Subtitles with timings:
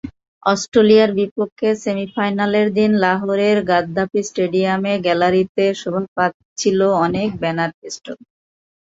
[0.43, 8.17] অস্ট্রেলিয়ার বিপক্ষে সেমিফাইনালের দিন লাহোরের গাদ্দাফি স্টেডিয়ামের গ্যালারিতে শোভা পাচ্ছিল অনেক ব্যানার-ফেস্টুন।